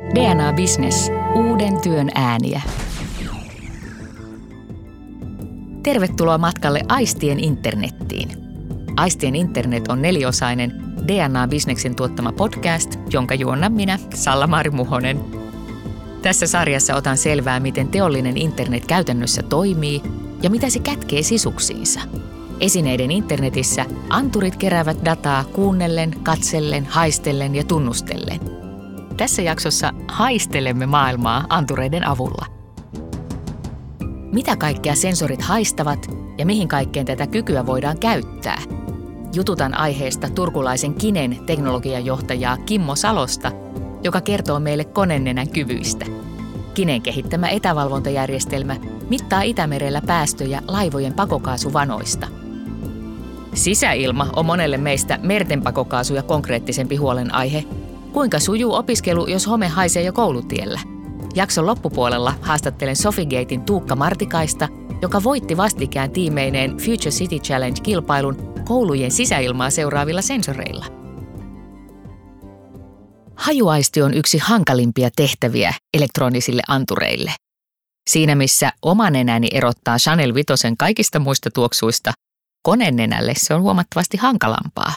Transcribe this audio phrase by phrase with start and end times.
[0.00, 1.10] DNA Business.
[1.34, 2.60] Uuden työn ääniä.
[5.82, 8.28] Tervetuloa matkalle Aistien internettiin.
[8.96, 10.72] Aistien internet on neliosainen
[11.06, 15.20] DNA Businessin tuottama podcast, jonka juonnan minä, Salla-Mari Muhonen.
[16.22, 20.02] Tässä sarjassa otan selvää, miten teollinen internet käytännössä toimii
[20.42, 22.00] ja mitä se kätkee sisuksiinsa.
[22.60, 28.40] Esineiden internetissä anturit keräävät dataa kuunnellen, katsellen, haistellen ja tunnustellen–
[29.20, 32.46] tässä jaksossa haistelemme maailmaa antureiden avulla.
[34.32, 36.06] Mitä kaikkea sensorit haistavat
[36.38, 38.62] ja mihin kaikkeen tätä kykyä voidaan käyttää?
[39.34, 43.52] Jututan aiheesta turkulaisen Kinen teknologiajohtajaa Kimmo Salosta,
[44.02, 46.06] joka kertoo meille konennenän kyvyistä.
[46.74, 48.76] Kinen kehittämä etävalvontajärjestelmä
[49.10, 52.26] mittaa Itämerellä päästöjä laivojen pakokaasuvanoista.
[53.54, 57.64] Sisäilma on monelle meistä merten pakokaasuja konkreettisempi huolenaihe–
[58.12, 60.80] Kuinka sujuu opiskelu, jos home haisee jo koulutiellä?
[61.34, 64.68] Jakson loppupuolella haastattelen Sofigatein Tuukka Martikaista,
[65.02, 70.86] joka voitti vastikään tiimeineen Future City Challenge-kilpailun koulujen sisäilmaa seuraavilla sensoreilla.
[73.34, 77.32] Hajuaisti on yksi hankalimpia tehtäviä elektronisille antureille.
[78.10, 82.12] Siinä missä oma nenäni erottaa Chanel Vitosen kaikista muista tuoksuista,
[82.62, 84.94] konenenälle se on huomattavasti hankalampaa.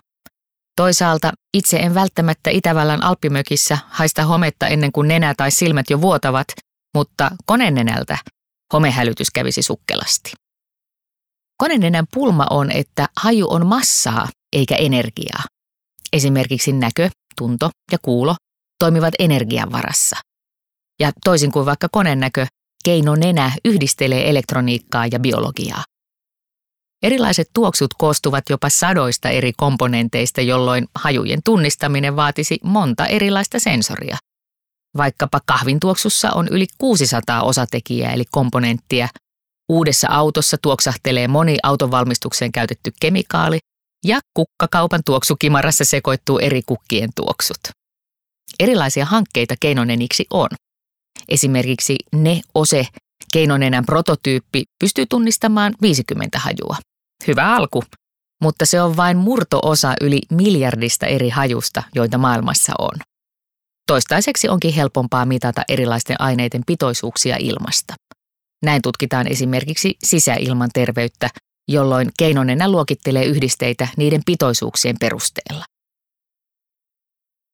[0.76, 6.48] Toisaalta itse en välttämättä Itävallan alppimökissä haista hometta ennen kuin nenä tai silmät jo vuotavat,
[6.96, 8.18] mutta konenenältä
[8.74, 10.32] homehälytys kävisi sukkelasti.
[11.58, 15.44] Konenenän pulma on, että haju on massaa eikä energiaa.
[16.14, 18.36] Esimerkiksi näkö, tunto ja kuulo
[18.80, 20.18] toimivat energian varassa.
[21.00, 22.46] Ja toisin kuin vaikka konennäkö,
[22.86, 25.84] keino nenä yhdistelee elektroniikkaa ja biologiaa.
[27.04, 34.18] Erilaiset tuoksut koostuvat jopa sadoista eri komponenteista, jolloin hajujen tunnistaminen vaatisi monta erilaista sensoria.
[34.98, 39.08] Vaikkapa kahvin tuoksussa on yli 600 osatekijää eli komponenttia.
[39.70, 43.60] Uudessa autossa tuoksahtelee moni autonvalmistukseen käytetty kemikaali
[44.06, 47.60] ja kukkakaupan tuoksukimarassa sekoittuu eri kukkien tuoksut.
[48.60, 50.50] Erilaisia hankkeita keinoneniksi on.
[51.30, 52.88] Esimerkiksi ne ose
[53.34, 56.78] keinonenän prototyyppi pystyy tunnistamaan 50 hajua.
[57.28, 57.84] Hyvä alku,
[58.44, 63.00] mutta se on vain murtoosa yli miljardista eri hajusta, joita maailmassa on.
[63.88, 67.94] Toistaiseksi onkin helpompaa mitata erilaisten aineiden pitoisuuksia ilmasta.
[68.66, 71.30] Näin tutkitaan esimerkiksi sisäilman terveyttä,
[71.68, 75.66] jolloin keinonenä luokittelee yhdisteitä niiden pitoisuuksien perusteella.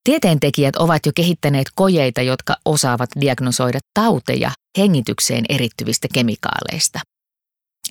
[0.03, 6.99] Tieteentekijät ovat jo kehittäneet kojeita, jotka osaavat diagnosoida tauteja hengitykseen erittyvistä kemikaaleista.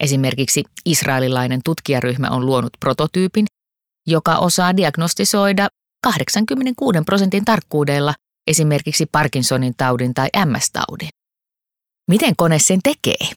[0.01, 3.47] Esimerkiksi israelilainen tutkijaryhmä on luonut prototyypin,
[4.07, 5.69] joka osaa diagnostisoida
[6.03, 8.15] 86 prosentin tarkkuudella
[8.47, 11.09] esimerkiksi Parkinsonin taudin tai MS-taudin.
[12.11, 13.33] Miten kone sen tekee?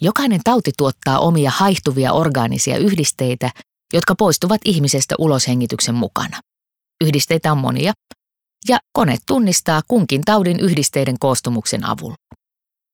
[0.00, 3.50] Jokainen tauti tuottaa omia haihtuvia orgaanisia yhdisteitä,
[3.92, 6.40] jotka poistuvat ihmisestä uloshengityksen mukana.
[7.04, 7.92] Yhdisteitä on monia,
[8.68, 12.16] ja kone tunnistaa kunkin taudin yhdisteiden koostumuksen avulla.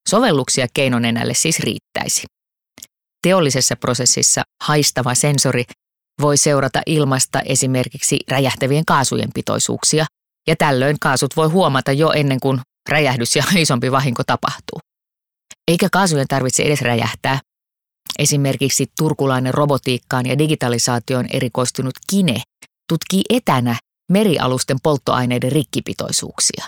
[0.09, 2.25] Sovelluksia keinonenälle siis riittäisi.
[3.26, 5.64] Teollisessa prosessissa haistava sensori
[6.20, 10.06] voi seurata ilmasta esimerkiksi räjähtävien kaasujen pitoisuuksia,
[10.48, 14.78] ja tällöin kaasut voi huomata jo ennen kuin räjähdys ja isompi vahinko tapahtuu.
[15.69, 17.38] Eikä kaasujen tarvitse edes räjähtää.
[18.19, 22.42] Esimerkiksi turkulainen robotiikkaan ja digitalisaatioon erikoistunut Kine
[22.88, 23.76] tutkii etänä
[24.12, 26.65] merialusten polttoaineiden rikkipitoisuuksia.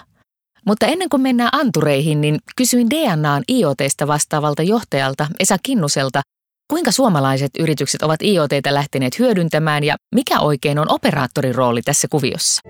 [0.67, 6.23] Mutta ennen kuin mennään antureihin, niin kysyin DNAn IoTista vastaavalta johtajalta Esa Kinnuselta,
[6.71, 12.63] Kuinka suomalaiset yritykset ovat IoTtä lähteneet hyödyntämään ja mikä oikein on operaattorin rooli tässä kuviossa?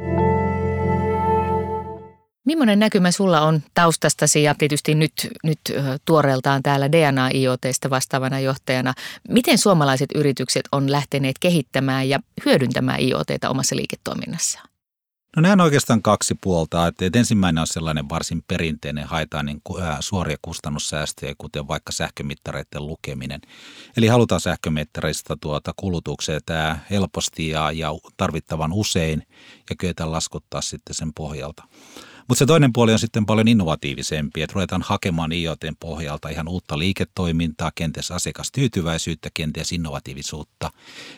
[2.47, 5.13] Millainen näkymä sulla on taustastasi ja tietysti nyt,
[5.45, 5.61] nyt
[6.05, 8.95] tuoreeltaan täällä DNA IoTsta vastaavana johtajana?
[9.29, 14.68] Miten suomalaiset yritykset on lähteneet kehittämään ja hyödyntämään IoTta omassa liiketoiminnassaan?
[15.37, 16.87] No nämä on oikeastaan kaksi puolta.
[16.87, 19.61] Että, ensimmäinen on sellainen varsin perinteinen, haetaan niin
[20.01, 23.41] suoria kustannussäästöjä, kuten vaikka sähkömittareiden lukeminen.
[23.97, 29.27] Eli halutaan sähkömittareista tuota kulutuksia tämä helposti ja, ja tarvittavan usein
[29.71, 31.63] ja kyetä laskuttaa sitten sen pohjalta.
[32.29, 36.79] Mutta se toinen puoli on sitten paljon innovatiivisempi, että ruvetaan hakemaan IoTn pohjalta ihan uutta
[36.79, 40.71] liiketoimintaa, kenties asiakastyytyväisyyttä, kenties innovatiivisuutta.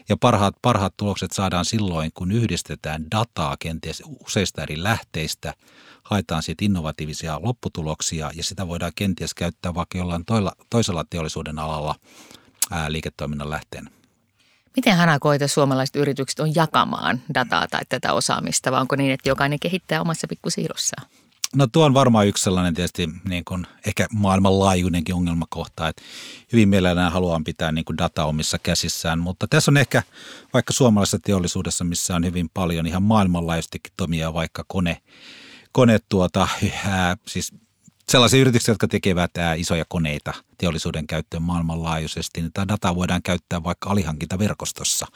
[0.08, 5.54] Ja parhaat, parhaat tulokset saadaan silloin, kun yhdistetään dataa kenties useista eri lähteistä,
[6.02, 11.94] haetaan siitä innovatiivisia lopputuloksia ja sitä voidaan kenties käyttää vaikka jollain toilla, toisella teollisuuden alalla
[12.70, 13.99] ää, liiketoiminnan lähteenä.
[14.76, 19.58] Miten hanakoita suomalaiset yritykset on jakamaan dataa tai tätä osaamista, vai onko niin, että jokainen
[19.60, 21.06] kehittää omassa pikkusiilossaan?
[21.54, 26.02] No tuo on varmaan yksi sellainen tietysti niin kuin ehkä maailmanlaajuinenkin ongelmakohta, että
[26.52, 30.02] hyvin mielellään haluan pitää niin kuin data omissa käsissään, mutta tässä on ehkä
[30.52, 35.02] vaikka suomalaisessa teollisuudessa, missä on hyvin paljon ihan maailmanlaajuisestikin toimia vaikka kone,
[35.72, 36.48] kone tuota,
[36.86, 37.52] ää, siis
[38.10, 43.90] sellaisia yrityksiä, jotka tekevät isoja koneita teollisuuden käyttöön maailmanlaajuisesti, niin tämä data voidaan käyttää vaikka
[43.90, 45.06] alihankintaverkostossa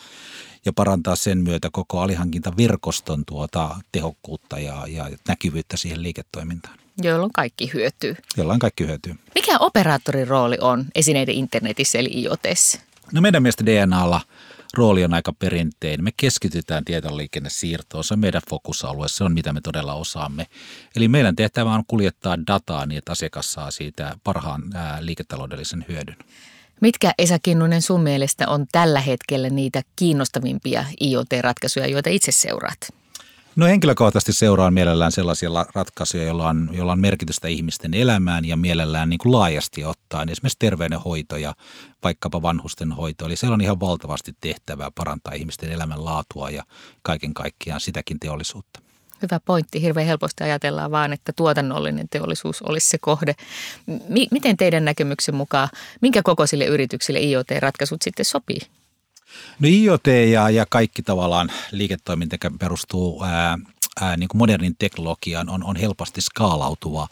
[0.64, 6.78] ja parantaa sen myötä koko alihankintaverkoston tuota tehokkuutta ja, ja näkyvyyttä siihen liiketoimintaan.
[7.02, 8.16] Jolloin kaikki hyötyy.
[8.36, 9.14] Jolloin kaikki hyötyy.
[9.34, 12.80] Mikä operaattorin rooli on esineiden internetissä eli IoTessa?
[13.12, 14.20] No meidän mielestä DNAlla
[14.76, 16.04] rooli on aika perinteinen.
[16.04, 20.46] Me keskitytään tietoliikennesiirtoon, se on meidän fokusalue, se on mitä me todella osaamme.
[20.96, 24.62] Eli meidän tehtävä on kuljettaa dataa niin, että asiakas saa siitä parhaan
[25.00, 26.16] liiketaloudellisen hyödyn.
[26.80, 32.78] Mitkä Esa Kinnunen sun mielestä on tällä hetkellä niitä kiinnostavimpia IoT-ratkaisuja, joita itse seuraat?
[33.56, 39.08] No henkilökohtaisesti seuraan mielellään sellaisia ratkaisuja, joilla on, joilla on merkitystä ihmisten elämään ja mielellään
[39.10, 40.28] niin kuin laajasti ottaen.
[40.28, 41.54] Esimerkiksi terveydenhoito ja
[42.02, 43.26] vaikkapa vanhusten hoito.
[43.26, 46.62] Eli siellä on ihan valtavasti tehtävää parantaa ihmisten elämänlaatua ja
[47.02, 48.80] kaiken kaikkiaan sitäkin teollisuutta.
[49.22, 49.82] Hyvä pointti.
[49.82, 53.34] Hirveän helposti ajatellaan vaan, että tuotannollinen teollisuus olisi se kohde.
[53.86, 55.68] M- miten teidän näkemyksen mukaan,
[56.00, 58.60] minkä kokoisille yrityksille IoT-ratkaisut sitten sopii?
[59.58, 63.58] No IoT ja, ja kaikki tavallaan liiketoiminta perustuu ää,
[64.00, 67.08] ää, niin kuin modernin teknologiaan on, on helposti skaalautuva.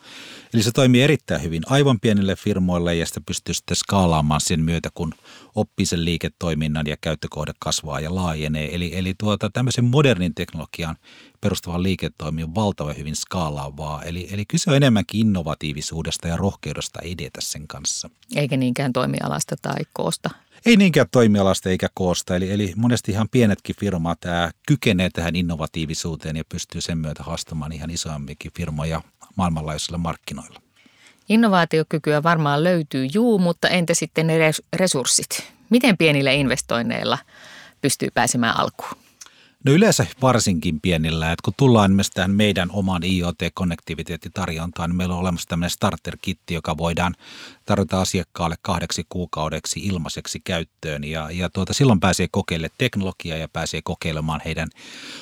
[0.55, 4.89] Eli se toimii erittäin hyvin aivan pienille firmoille ja sitä pystyy sitten skaalaamaan sen myötä,
[4.95, 5.15] kun
[5.55, 8.75] oppii sen liiketoiminnan ja käyttökohde kasvaa ja laajenee.
[8.75, 10.97] Eli, eli tuota, tämmöisen modernin teknologian
[11.41, 14.03] perustuvan liiketoimi on valtavan hyvin skaalaavaa.
[14.03, 18.11] Eli, eli kyse on enemmänkin innovatiivisuudesta ja rohkeudesta edetä sen kanssa.
[18.37, 20.31] Eikä niinkään toimialasta tai koosta.
[20.67, 24.19] Ei niinkään toimialasta eikä koosta, eli, eli monesti ihan pienetkin firmat
[24.67, 29.03] kykenee tähän innovatiivisuuteen ja pystyy sen myötä haastamaan ihan isoamminkin firmoja
[29.37, 30.63] maailmanlaajuisilla markkinoilla.
[31.29, 34.39] Innovaatiokykyä varmaan löytyy juu, mutta entä sitten ne
[34.73, 35.53] resurssit?
[35.71, 37.19] Miten pienillä investoinneilla
[37.81, 38.93] pystyy pääsemään alkuun?
[39.65, 45.21] No yleensä varsinkin pienillä, että kun tullaan esimerkiksi tähän meidän oman IoT-konnektiviteettitarjontaan, niin meillä on
[45.21, 47.15] olemassa tämmöinen starter-kitti, joka voidaan
[47.67, 51.05] tarjota asiakkaalle kahdeksi kuukaudeksi ilmaiseksi käyttöön.
[51.05, 54.69] Ja, ja tuota, silloin pääsee kokeilemaan teknologiaa ja pääsee kokeilemaan heidän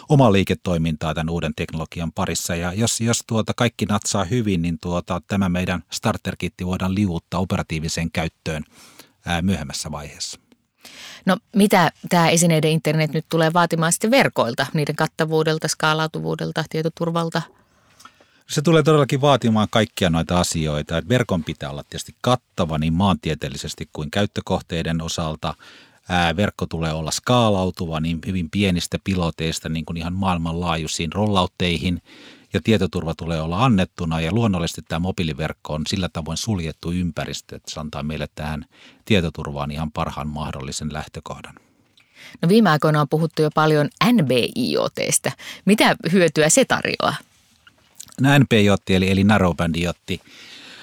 [0.09, 2.55] omaa liiketoimintaa tämän uuden teknologian parissa.
[2.55, 8.11] Ja jos, jos tuota kaikki natsaa hyvin, niin tuota, tämä meidän starter-kitti voidaan liuuttaa operatiiviseen
[8.11, 8.65] käyttöön
[9.27, 10.50] ää, myöhemmässä vaiheessa.
[11.27, 17.43] No mitä tämä esineiden internet nyt tulee vaatimaan sitten verkoilta, niiden kattavuudelta, skaalautuvuudelta, tietoturvalta?
[18.49, 20.99] Se tulee todellakin vaatimaan kaikkia noita asioita.
[20.99, 25.55] Että verkon pitää olla tietysti kattava niin maantieteellisesti kuin käyttökohteiden osalta.
[26.09, 32.03] Ää, verkko tulee olla skaalautuva niin hyvin pienistä piloteista niin kuin ihan maailmanlaajuisiin rolloutteihin–
[32.52, 37.70] ja tietoturva tulee olla annettuna ja luonnollisesti tämä mobiiliverkko on sillä tavoin suljettu ympäristö, että
[37.70, 38.64] se antaa meille tähän
[39.05, 41.55] tietoturvaan ihan parhaan mahdollisen lähtökohdan.
[42.43, 45.32] No viime aikoina on puhuttu jo paljon NB-IoTstä.
[45.64, 47.14] Mitä hyötyä se tarjoaa?
[48.20, 50.20] No NB-IoT eli, eli narrowband-IoT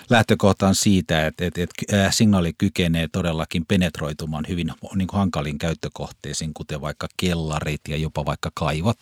[0.09, 6.53] lähtökohta on siitä, että, että, että signaali kykenee todellakin penetroitumaan hyvin niin kuin hankaliin käyttökohteisiin,
[6.53, 8.97] kuten vaikka kellarit ja jopa vaikka kaivot.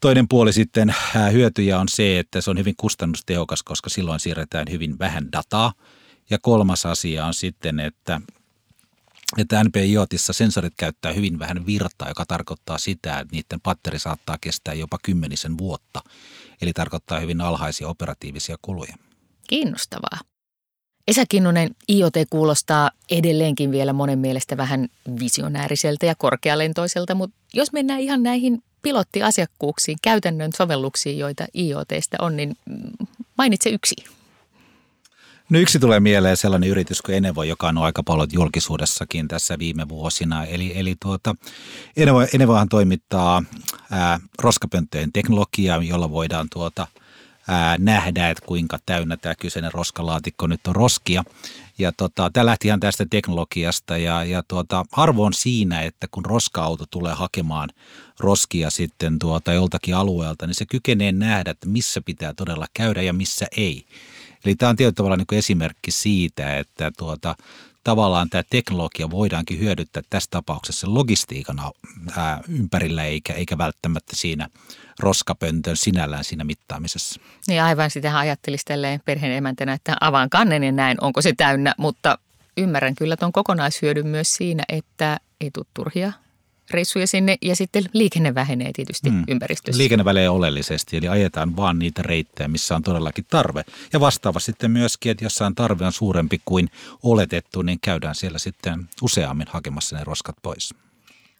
[0.00, 0.94] Toinen puoli sitten
[1.32, 5.72] hyötyjä on se, että se on hyvin kustannustehokas, koska silloin siirretään hyvin vähän dataa.
[6.30, 8.20] Ja kolmas asia on sitten, että
[9.38, 14.74] että NP-iotissa sensorit käyttää hyvin vähän virtaa, joka tarkoittaa sitä, että niiden patteri saattaa kestää
[14.74, 16.00] jopa kymmenisen vuotta.
[16.62, 18.94] Eli tarkoittaa hyvin alhaisia operatiivisia kuluja.
[19.48, 20.20] Kiinnostavaa.
[21.08, 24.88] Esa Kinnunen, IoT kuulostaa edelleenkin vielä monen mielestä vähän
[25.20, 32.56] visionääriseltä ja korkealentoiselta, mutta jos mennään ihan näihin pilottiasiakkuuksiin, käytännön sovelluksiin, joita IoTstä on, niin
[33.38, 33.94] mainitse yksi.
[35.50, 39.88] No yksi tulee mieleen sellainen yritys kuin Enevo, joka on aika paljon julkisuudessakin tässä viime
[39.88, 40.44] vuosina.
[40.44, 41.34] Eli, eli tuota,
[41.96, 43.42] Enevo, Enevohan toimittaa
[43.90, 46.86] ää, roskapönttöjen teknologiaa, jolla voidaan tuota,
[47.48, 51.24] ää, nähdä, että kuinka täynnä tämä kyseinen roskalaatikko nyt on roskia.
[51.78, 56.24] Ja tota, tämä lähti ihan tästä teknologiasta ja, ja tuota, arvo on siinä, että kun
[56.24, 57.70] roska-auto tulee hakemaan
[58.20, 63.12] roskia sitten tuota joltakin alueelta, niin se kykenee nähdä, että missä pitää todella käydä ja
[63.12, 63.86] missä ei.
[64.44, 67.36] Eli tämä on tietyllä tavalla niin esimerkki siitä, että tuota,
[67.84, 71.60] tavallaan tämä teknologia voidaankin hyödyttää tässä tapauksessa logistiikan
[72.16, 74.48] ää, ympärillä eikä, eikä välttämättä siinä
[74.98, 77.20] roskapöntön sinällään siinä mittaamisessa.
[77.48, 81.74] Niin aivan sitä ajattelisi tälleen perheen emäntänä, että avaan kannen ja näin, onko se täynnä,
[81.78, 82.18] mutta
[82.56, 86.12] ymmärrän kyllä tuon kokonaishyödyn myös siinä, että ei tule turhia
[86.70, 89.24] reissuja sinne ja sitten liikenne vähenee tietysti mm.
[89.28, 89.78] ympäristössä.
[89.78, 93.64] Liikenne vähenee oleellisesti, eli ajetaan vaan niitä reittejä, missä on todellakin tarve.
[93.92, 96.70] Ja vastaava sitten myöskin, että jossain tarve on suurempi kuin
[97.02, 100.74] oletettu, niin käydään siellä sitten useammin hakemassa ne roskat pois.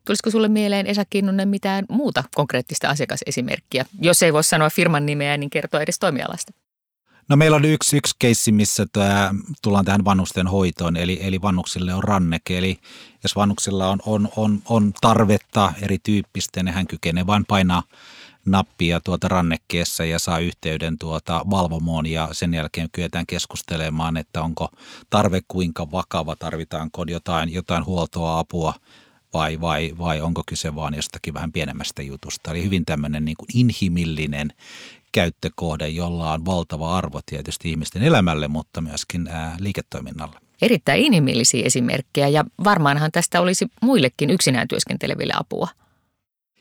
[0.05, 3.87] Tulisiko sulle mieleen Esa Kinnunen mitään muuta konkreettista asiakasesimerkkiä?
[4.01, 6.53] Jos ei voi sanoa firman nimeä, niin kertoa edes toimialasta.
[7.29, 11.95] No meillä on yksi, yksi keissi, missä tämä, tullaan tähän vanhusten hoitoon, eli, eli vanhuksille
[11.95, 12.59] on ranneke.
[12.59, 12.79] Eli
[13.23, 17.83] jos vanhuksilla on, on, on, on tarvetta erityyppistä, niin hän kykenee vain painaa
[18.47, 24.69] nappia tuota rannekkeessa ja saa yhteyden tuota valvomoon ja sen jälkeen kyetään keskustelemaan, että onko
[25.11, 28.75] tarve kuinka vakava, tarvitaanko jotain, jotain huoltoa, apua
[29.35, 32.51] vai, vai, vai onko kyse vaan jostakin vähän pienemmästä jutusta.
[32.51, 34.53] Eli hyvin tämmöinen niin kuin inhimillinen
[35.15, 39.29] käyttökohde, jolla on valtava arvo tietysti ihmisten elämälle, mutta myöskin
[39.59, 40.39] liiketoiminnalle.
[40.63, 45.69] Erittäin inhimillisiä esimerkkejä ja varmaanhan tästä olisi muillekin yksinään työskenteleville apua.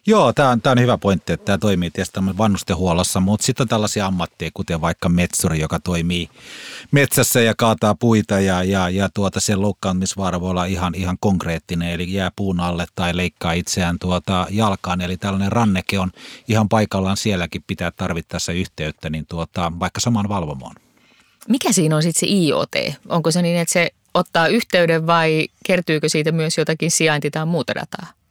[0.08, 4.06] Joo, tämä on, on hyvä pointti, että tämä toimii tietysti vanhustenhuollossa, mutta sitten on tällaisia
[4.06, 6.30] ammatteja, kuten vaikka metsuri, joka toimii
[6.92, 11.90] metsässä ja kaataa puita ja, ja, ja tuota, sen loukkaantumisvaara voi olla ihan, ihan konkreettinen,
[11.90, 16.12] eli jää puun alle tai leikkaa itseään tuota jalkaan, eli tällainen ranneke on
[16.48, 20.76] ihan paikallaan sielläkin pitää tarvittaessa yhteyttä, niin tuota, vaikka saman valvomoon.
[21.50, 22.76] Mikä siinä on sitten se IoT?
[23.10, 27.76] Onko se niin, että se ottaa yhteyden vai kertyykö siitä myös jotakin sijainti tai muuta
[27.76, 28.23] dataa?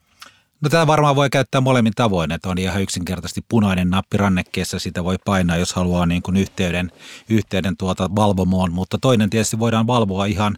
[0.63, 5.05] No tämä varmaan voi käyttää molemmin tavoin, että on ihan yksinkertaisesti punainen nappi rannekkeessa, sitä
[5.05, 6.93] voi painaa, jos haluaa niin kuin yhteyden,
[7.29, 10.57] yhteyden tuota valvomoon, mutta toinen tietysti voidaan valvoa ihan,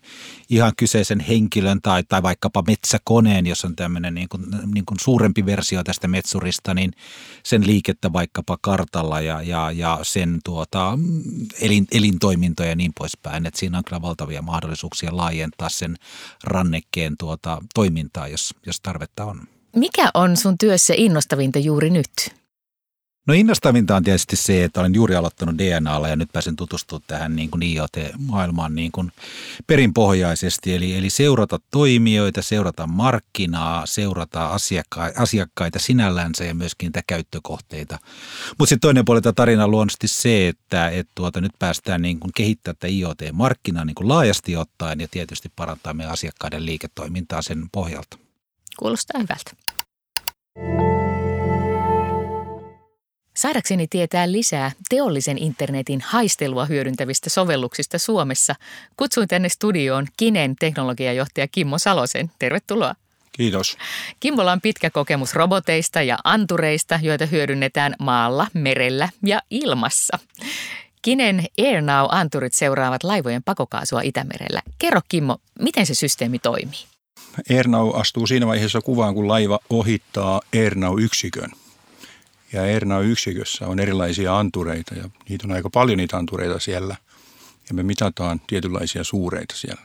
[0.51, 4.45] ihan kyseisen henkilön tai, tai vaikkapa metsäkoneen, jos on tämmöinen niin kuin,
[4.75, 6.93] niin kuin suurempi versio tästä metsurista, niin
[7.43, 10.99] sen liikettä vaikkapa kartalla ja, ja, ja sen tuota,
[11.61, 15.97] elin, elintoimintoja ja niin poispäin, että siinä on kyllä valtavia mahdollisuuksia laajentaa sen
[16.45, 19.54] rannekkeen tuota, toimintaa, jos, jos tarvetta on.
[19.75, 22.11] Mikä on sun työssä innostavinta juuri nyt?
[23.27, 27.37] No innostavinta on tietysti se, että olen juuri aloittanut DNAlla ja nyt pääsen tutustumaan tähän
[27.37, 29.13] niin kuin IoT-maailmaan niin kuin
[29.67, 30.75] perinpohjaisesti.
[30.75, 37.99] Eli, eli seurata toimijoita, seurata markkinaa, seurata asiakka- asiakkaita sinällänsä ja myöskin niitä käyttökohteita.
[38.59, 42.31] Mutta sitten toinen puoli tarina on luonnollisesti se, että et tuota, nyt päästään niin kuin
[42.37, 48.19] kehittämään tätä IoT-markkinaa niin kuin laajasti ottaen ja tietysti parantaa meidän asiakkaiden liiketoimintaa sen pohjalta.
[48.79, 49.64] Kuulostaa hyvältä.
[53.37, 58.55] Saadakseni tietää lisää teollisen internetin haistelua hyödyntävistä sovelluksista Suomessa,
[58.97, 62.31] kutsuin tänne studioon Kinen teknologiajohtaja Kimmo Salosen.
[62.39, 62.95] Tervetuloa.
[63.33, 63.77] Kiitos.
[64.21, 70.19] Kimmolla on pitkä kokemus roboteista ja antureista, joita hyödynnetään maalla, merellä ja ilmassa.
[71.03, 74.63] Kinen AirNow-anturit seuraavat laivojen pakokaasua Itämerellä.
[74.79, 76.94] Kerro Kimmo, miten se systeemi toimii?
[77.51, 81.51] Ernau astuu siinä vaiheessa kuvaan, kun laiva ohittaa Ernau-yksikön.
[82.53, 86.97] Ja Ernau-yksikössä on erilaisia antureita ja niitä on aika paljon niitä antureita siellä.
[87.69, 89.83] Ja me mitataan tietynlaisia suureita siellä.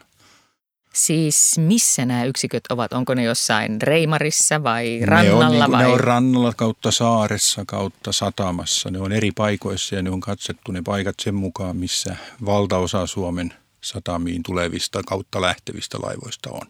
[0.93, 2.93] Siis missä nämä yksiköt ovat?
[2.93, 5.49] Onko ne jossain Reimarissa vai rannalla?
[5.49, 5.83] Ne on, niin vai?
[5.83, 8.91] ne on rannalla kautta saaressa kautta satamassa.
[8.91, 12.15] Ne on eri paikoissa ja ne on katsettu ne paikat sen mukaan, missä
[12.45, 16.67] valtaosa Suomen satamiin tulevista kautta lähtevistä laivoista on.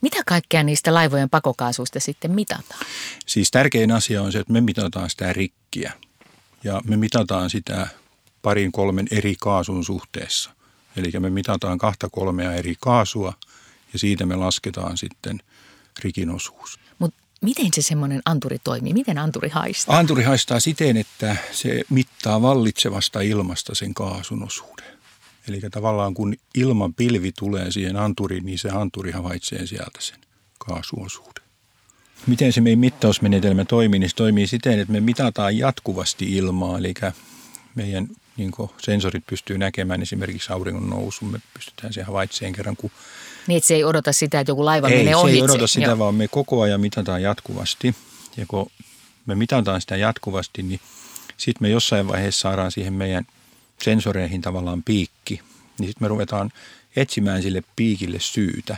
[0.00, 2.86] Mitä kaikkea niistä laivojen pakokaasuista sitten mitataan?
[3.26, 5.92] Siis tärkein asia on se, että me mitataan sitä rikkiä
[6.64, 7.88] ja me mitataan sitä
[8.42, 10.50] parin kolmen eri kaasun suhteessa.
[10.96, 13.32] Eli me mitataan kahta kolmea eri kaasua
[13.92, 15.40] ja siitä me lasketaan sitten
[16.02, 16.78] rikin osuus.
[16.98, 18.92] Mutta miten se semmoinen anturi toimii?
[18.92, 19.98] Miten anturi haistaa?
[19.98, 24.95] Anturi haistaa siten, että se mittaa vallitsevasta ilmasta sen kaasun osuuden.
[25.48, 30.18] Eli tavallaan kun ilman pilvi tulee siihen anturiin, niin se anturi havaitsee sieltä sen
[30.58, 31.44] kaasuosuuden.
[32.26, 36.94] Miten se meidän mittausmenetelmä toimii, niin se toimii siten, että me mitataan jatkuvasti ilmaa, eli
[37.74, 42.90] meidän niin sensorit pystyy näkemään esimerkiksi auringon nousun, me pystytään se havaitsemaan kerran, kun...
[43.46, 45.30] Niin, että se ei odota sitä, että joku laiva ei, menee ohitse.
[45.30, 45.98] Ei, se ei odota sitä, Joo.
[45.98, 47.94] vaan me koko ajan mitataan jatkuvasti.
[48.36, 48.70] Ja kun
[49.26, 50.80] me mitataan sitä jatkuvasti, niin
[51.36, 53.26] sitten me jossain vaiheessa saadaan siihen meidän
[53.82, 55.40] sensoreihin tavallaan piikki,
[55.78, 56.52] niin sitten me ruvetaan
[56.96, 58.76] etsimään sille piikille syytä.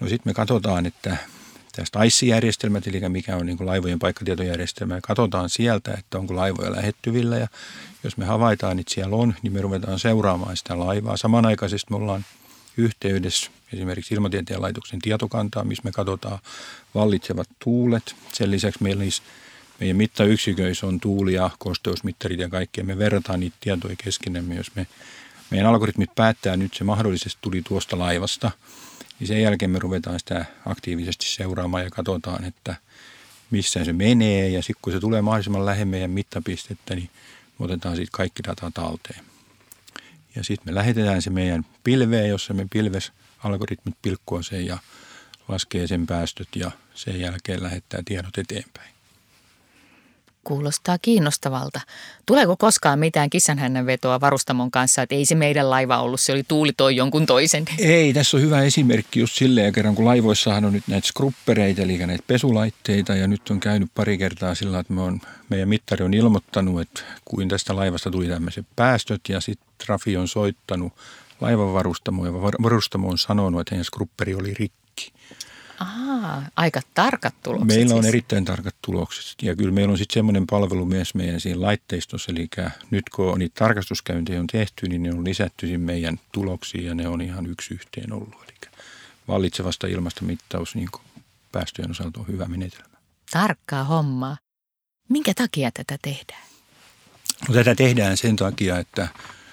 [0.00, 1.16] No sitten me katsotaan, että
[1.76, 7.36] tästä ICE-järjestelmät, eli mikä on niin laivojen paikkatietojärjestelmä, ja katsotaan sieltä, että onko laivoja lähettyvillä,
[7.36, 7.48] ja
[8.04, 11.16] jos me havaitaan, että siellä on, niin me ruvetaan seuraamaan sitä laivaa.
[11.16, 12.24] Samanaikaisesti me ollaan
[12.76, 16.38] yhteydessä esimerkiksi Ilmatieteen laitoksen tietokantaa, missä me katsotaan
[16.94, 18.16] vallitsevat tuulet.
[18.32, 19.22] Sen lisäksi meillä olisi
[19.80, 22.84] meidän mittayksiköissä on tuuli- ja kosteusmittarit ja kaikkea.
[22.84, 24.86] Me verrataan niitä tietoja keskenämme, jos me,
[25.50, 28.50] meidän algoritmit päättää nyt, se mahdollisesti tuli tuosta laivasta,
[29.20, 32.76] niin sen jälkeen me ruvetaan sitä aktiivisesti seuraamaan ja katsotaan, että
[33.50, 34.48] missä se menee.
[34.48, 37.10] Ja sitten kun se tulee mahdollisimman lähelle meidän mittapistettä, niin
[37.58, 39.24] me otetaan siitä kaikki data talteen.
[40.36, 43.12] Ja sitten me lähetetään se meidän pilveen, jossa me pilves
[43.44, 44.78] algoritmit pilkkua sen ja
[45.48, 48.97] laskee sen päästöt ja sen jälkeen lähettää tiedot eteenpäin.
[50.48, 51.80] Kuulostaa kiinnostavalta.
[52.26, 56.42] Tuleeko koskaan mitään kissanhännän vetoa varustamon kanssa, että ei se meidän laiva ollut, se oli
[56.48, 57.64] tuuli toi jonkun toisen?
[57.78, 61.98] Ei, tässä on hyvä esimerkki just silleen kerran, kun laivoissahan on nyt näitä skruppereita, eli
[61.98, 66.14] näitä pesulaitteita, ja nyt on käynyt pari kertaa sillä, että me on, meidän mittari on
[66.14, 70.92] ilmoittanut, että kuin tästä laivasta tuli tämmöiset päästöt, ja sitten Trafi on soittanut
[71.40, 75.12] laivan varustamoon, ja varustamo on sanonut, että heidän skrupperi oli rikki.
[75.80, 78.14] Aha, aika tarkat tulokset Meillä on siis.
[78.14, 82.48] erittäin tarkat tulokset ja kyllä meillä on sitten semmoinen palvelu myös meidän siinä laitteistossa, eli
[82.90, 87.08] nyt kun niitä tarkastuskäyntejä on tehty, niin ne on lisätty siinä meidän tuloksiin ja ne
[87.08, 88.34] on ihan yksi yhteen ollut.
[88.48, 88.70] Eli
[89.28, 90.88] vallitsevasta ilmastomittaus niin
[91.52, 92.98] päästöjen osalta on hyvä menetelmä.
[93.30, 94.36] Tarkkaa hommaa.
[95.08, 96.42] Minkä takia tätä tehdään?
[97.48, 99.08] No, tätä tehdään sen takia, että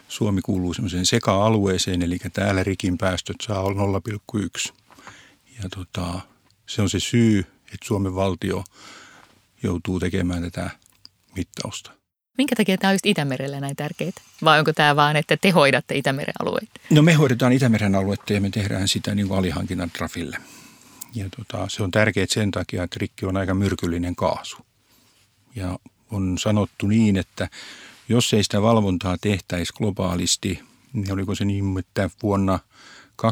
[0.07, 3.99] Suomi kuuluu semmoiseen seka-alueeseen, eli täällä rikin päästöt saa olla
[4.67, 4.73] 0,1
[5.63, 6.21] ja tota,
[6.67, 8.63] se on se syy, että Suomen valtio
[9.63, 10.69] joutuu tekemään tätä
[11.35, 11.91] mittausta.
[12.37, 14.11] Minkä takia tämä on just Itämerellä näin tärkeää?
[14.43, 16.71] Vai onko tämä vaan, että te hoidatte Itämeren alueita?
[16.89, 20.37] No me hoidetaan Itämeren aluetta ja me tehdään sitä niin kuin alihankinnan trafille.
[21.13, 24.57] Ja tota, se on tärkeää sen takia, että rikki on aika myrkyllinen kaasu.
[25.55, 25.79] Ja
[26.11, 27.49] on sanottu niin, että
[28.09, 30.59] jos ei sitä valvontaa tehtäisi globaalisti,
[30.93, 32.59] niin oliko se niin, että vuonna–
[33.21, 33.27] 20-25,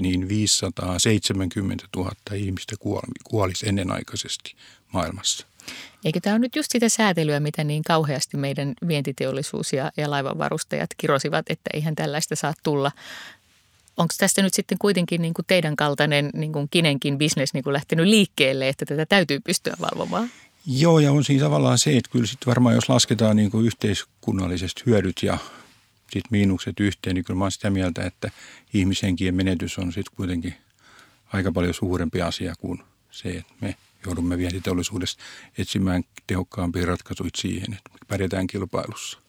[0.00, 2.76] niin 570 000 ihmistä
[3.24, 4.54] kuolisi ennenaikaisesti
[4.92, 5.46] maailmassa.
[6.04, 10.90] Eikö tämä ole nyt just sitä säätelyä, mitä niin kauheasti meidän vientiteollisuus ja, ja laivanvarustajat
[10.96, 12.92] kirosivat, että eihän tällaista saa tulla?
[13.96, 17.72] Onko tästä nyt sitten kuitenkin niin kuin teidän kaltainen niin kuin Kinenkin bisnes niin kuin
[17.72, 20.30] lähtenyt liikkeelle, että tätä täytyy pystyä valvomaan?
[20.66, 24.86] Joo, ja on siinä tavallaan se, että kyllä sitten varmaan jos lasketaan niin kuin yhteiskunnalliset
[24.86, 25.38] hyödyt ja
[26.10, 28.30] sit miinukset yhteen, niin kyllä mä olen sitä mieltä, että
[28.74, 30.54] ihmishenkien menetys on sitten kuitenkin
[31.32, 35.18] aika paljon suurempi asia kuin se, että me joudumme vientiteollisuudessa
[35.58, 39.23] etsimään tehokkaampia ratkaisuja siihen, että pärjätään kilpailussa.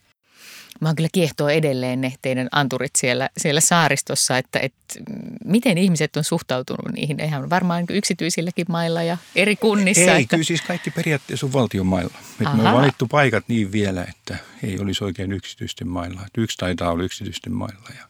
[0.81, 4.99] Mä kyllä kiehtoo edelleen ne teidän anturit siellä, siellä saaristossa, että, että
[5.45, 7.19] miten ihmiset on suhtautunut niihin.
[7.19, 10.01] Eihän varmaan yksityisilläkin mailla ja eri kunnissa.
[10.01, 10.27] Ei, että...
[10.27, 12.17] kyllä siis kaikki periaatteessa on valtion mailla.
[12.39, 16.21] me on valittu paikat niin vielä, että ei olisi oikein yksityisten mailla.
[16.25, 18.07] Että yksi taitaa olla yksityisten mailla ja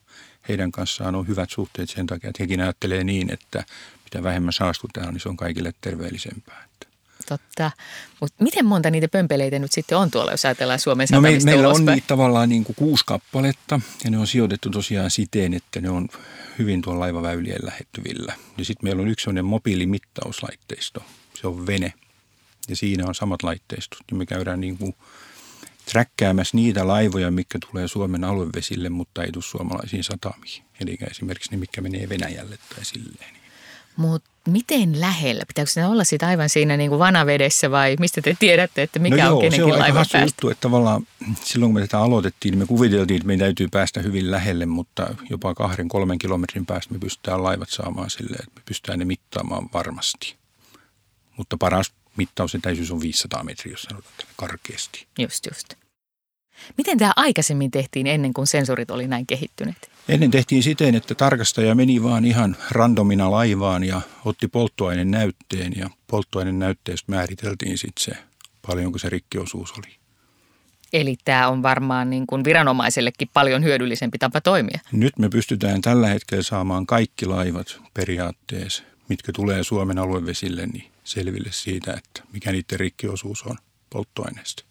[0.48, 3.64] heidän kanssaan on hyvät suhteet sen takia, että hekin ajattelee niin, että
[4.04, 6.66] mitä vähemmän saastutetaan, niin se on kaikille terveellisempää.
[7.28, 7.70] Totta.
[8.20, 11.68] Mutta miten monta niitä pömpeleitä nyt sitten on tuolla, jos ajatellaan Suomen no me, Meillä
[11.68, 11.88] ulospäin?
[11.88, 15.90] on niitä tavallaan niin kuin kuusi kappaletta ja ne on sijoitettu tosiaan siten, että ne
[15.90, 16.08] on
[16.58, 18.34] hyvin tuolla laivaväylien lähettyvillä.
[18.58, 21.04] Ja sitten meillä on yksi sellainen mobiilimittauslaitteisto.
[21.40, 21.92] Se on vene
[22.68, 24.00] ja siinä on samat laitteistot.
[24.10, 24.94] Ja me käydään niin kuin
[25.90, 30.62] träkkäämässä niitä laivoja, mikä tulee Suomen aluevesille, mutta ei tule suomalaisiin satamiin.
[30.80, 33.35] Eli esimerkiksi ne, mikä menee Venäjälle tai silleen.
[33.96, 35.42] Mutta miten lähellä?
[35.46, 39.24] Pitääkö se olla sitä aivan siinä niin kuin vanavedessä vai mistä te tiedätte, että mikä
[39.24, 41.06] no on kenenkin se on laivan aika juttu, että tavallaan
[41.44, 45.14] silloin kun me tätä aloitettiin, niin me kuviteltiin, että meidän täytyy päästä hyvin lähelle, mutta
[45.30, 49.68] jopa kahden, kolmen kilometrin päästä me pystytään laivat saamaan silleen, että me pystytään ne mittaamaan
[49.74, 50.36] varmasti.
[51.36, 55.06] Mutta paras mittaus etäisyys on 500 metriä, jos sanotaan karkeasti.
[55.18, 55.85] Just, just.
[56.76, 59.90] Miten tämä aikaisemmin tehtiin ennen kuin sensorit oli näin kehittyneet?
[60.08, 65.90] Ennen tehtiin siten, että tarkastaja meni vaan ihan randomina laivaan ja otti polttoaineen näytteen ja
[66.06, 68.22] polttoaineen näytteestä määriteltiin sitten se,
[68.66, 69.96] paljonko se rikkiosuus oli.
[70.92, 74.78] Eli tämä on varmaan niin kuin viranomaisellekin paljon hyödyllisempi tapa toimia.
[74.92, 81.48] Nyt me pystytään tällä hetkellä saamaan kaikki laivat periaatteessa, mitkä tulee Suomen aluevesille, niin selville
[81.52, 83.56] siitä, että mikä niiden rikkiosuus on
[83.90, 84.65] polttoaineesta.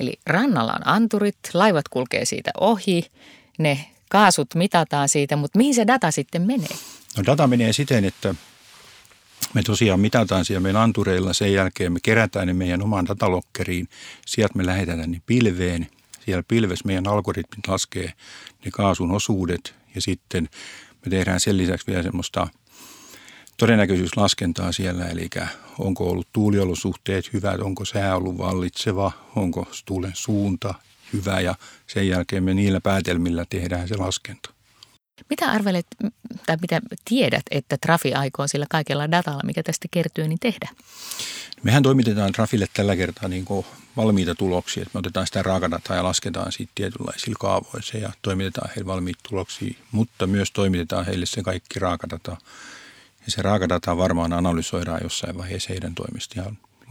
[0.00, 3.10] Eli rannalla on anturit, laivat kulkee siitä ohi,
[3.58, 6.76] ne kaasut mitataan siitä, mutta mihin se data sitten menee?
[7.16, 8.34] No data menee siten, että
[9.54, 13.88] me tosiaan mitataan siellä meidän antureilla, sen jälkeen me kerätään ne meidän omaan datalokkeriin,
[14.26, 15.86] sieltä me lähetetään ne pilveen,
[16.24, 18.12] siellä pilves meidän algoritmit laskee
[18.64, 20.48] ne kaasun osuudet ja sitten
[21.04, 22.48] me tehdään sen lisäksi vielä semmoista
[23.56, 25.30] todennäköisyyslaskentaa siellä, eli
[25.78, 30.74] onko ollut tuuliolosuhteet hyvät, onko sää ollut vallitseva, onko tuulen suunta
[31.12, 31.54] hyvä ja
[31.86, 34.50] sen jälkeen me niillä päätelmillä tehdään se laskenta.
[35.30, 35.86] Mitä arvelet,
[36.46, 40.68] tai mitä tiedät, että Trafi aikoo sillä kaikella datalla, mikä tästä kertyy, niin tehdä?
[41.62, 44.82] Mehän toimitetaan Trafille tällä kertaa niin kuin valmiita tuloksia.
[44.82, 49.74] Että me otetaan sitä raakadataa ja lasketaan siitä tietynlaisilla kaavoissa ja toimitetaan heille valmiita tuloksia,
[49.92, 52.36] mutta myös toimitetaan heille se kaikki raakadata.
[53.26, 55.94] Ja se raakadata varmaan analysoidaan jossain vaiheessa heidän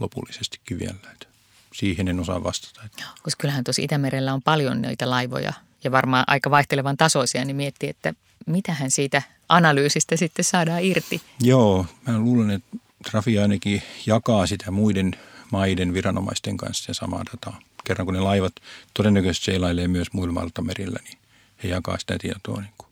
[0.00, 0.96] lopullisestikin vielä.
[1.12, 1.26] Että
[1.74, 2.88] siihen en osaa vastata.
[3.22, 5.52] Koska kyllähän tuossa Itämerellä on paljon noita laivoja
[5.84, 8.14] ja varmaan aika vaihtelevan tasoisia, niin miettii, että
[8.46, 11.22] mitähän siitä analyysistä sitten saadaan irti.
[11.40, 12.76] Joo, mä luulen, että
[13.10, 15.16] Trafi ainakin jakaa sitä muiden
[15.50, 17.60] maiden viranomaisten kanssa ja samaa dataa.
[17.84, 18.52] Kerran kun ne laivat
[18.94, 21.18] todennäköisesti seilailee myös muilla merillä, niin
[21.62, 22.90] he jakaa sitä tietoa niin kuin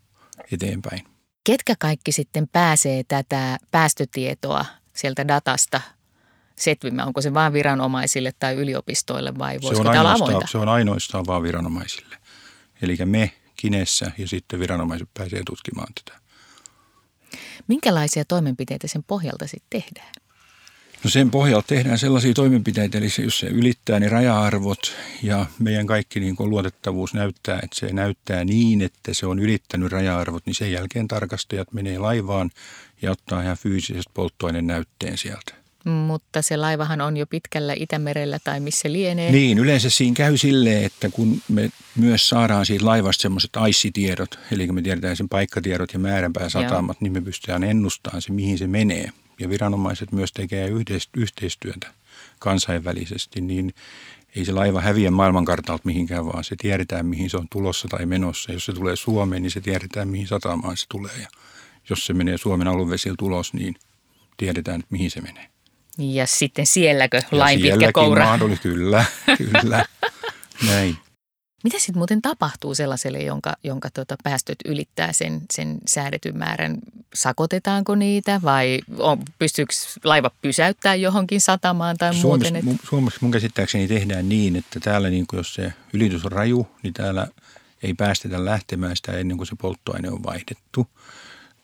[0.52, 1.12] eteenpäin.
[1.44, 5.81] Ketkä kaikki sitten pääsee tätä päästötietoa sieltä datasta
[6.57, 7.09] setvimään?
[7.09, 11.42] Onko se vain viranomaisille tai yliopistoille vai voisiko se on, ainoastaan, se on ainoastaan vain
[11.42, 12.16] viranomaisille.
[12.83, 16.20] Eli me Kinessä ja sitten viranomaiset pääsee tutkimaan tätä.
[17.68, 20.12] Minkälaisia toimenpiteitä sen pohjalta sitten tehdään?
[21.04, 26.20] No sen pohjalta tehdään sellaisia toimenpiteitä, eli jos se ylittää ne raja-arvot ja meidän kaikki
[26.20, 30.72] niin kuin luotettavuus näyttää, että se näyttää niin, että se on ylittänyt raja-arvot, niin sen
[30.72, 32.50] jälkeen tarkastajat menee laivaan
[33.02, 35.54] ja ottaa ihan fyysisesti polttoaineen näytteen sieltä.
[35.84, 39.32] Mutta se laivahan on jo pitkällä Itämerellä tai missä lienee.
[39.32, 44.66] Niin, yleensä siinä käy silleen, että kun me myös saadaan siitä laivasta semmoiset aissitiedot, eli
[44.66, 46.98] me tiedetään sen paikkatiedot ja määränpää satamat, Joo.
[47.00, 49.12] niin me pystytään ennustamaan se, mihin se menee.
[49.42, 50.70] Ja viranomaiset myös tekee
[51.16, 51.87] yhteistyötä
[52.38, 53.74] kansainvälisesti, niin
[54.37, 58.52] ei se laiva häviä maailmankartalta mihinkään, vaan se tiedetään, mihin se on tulossa tai menossa.
[58.52, 61.12] Jos se tulee Suomeen, niin se tiedetään, mihin satamaan se tulee.
[61.20, 61.28] Ja
[61.90, 63.74] jos se menee Suomen aluevesillä tulos, niin
[64.37, 65.48] tiedetään, että mihin se menee.
[65.98, 68.24] Ja sitten sielläkö lain pitkä koura?
[68.24, 69.05] Mahdollista, kyllä,
[69.38, 69.85] kyllä.
[70.66, 70.96] Näin.
[71.62, 76.79] Mitä sitten muuten tapahtuu sellaiselle, jonka, jonka tota päästöt ylittää sen, sen säädetyn määrän?
[77.14, 82.75] Sakotetaanko niitä vai on, pystyykö laiva pysäyttää johonkin satamaan tai Suomessa, muuten?
[82.75, 82.87] Että...
[82.88, 87.27] Suomessa mun käsittääkseni tehdään niin, että täällä niin jos se ylitys on raju, niin täällä
[87.83, 90.87] ei päästetä lähtemään sitä ennen kuin se polttoaine on vaihdettu.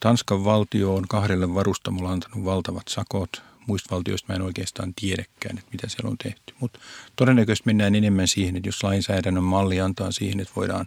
[0.00, 5.70] Tanskan valtio on kahdelle varustamolle antanut valtavat sakot muista valtioista mä en oikeastaan tiedäkään, että
[5.72, 6.54] mitä siellä on tehty.
[6.60, 6.78] Mutta
[7.16, 10.86] todennäköisesti mennään enemmän siihen, että jos lainsäädännön malli antaa siihen, että voidaan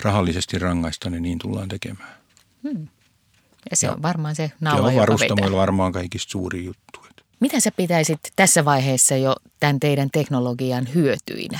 [0.00, 2.14] rahallisesti rangaista, niin niin tullaan tekemään.
[2.62, 2.88] Hmm.
[3.70, 7.02] Ja se ja, on varmaan se naula, on varustamoilla varmaan kaikista suuri juttu.
[7.42, 11.58] Mitä sä pitäisit tässä vaiheessa jo tämän teidän teknologian hyötyinä?